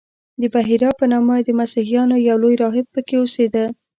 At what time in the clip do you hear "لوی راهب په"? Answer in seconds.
2.43-3.01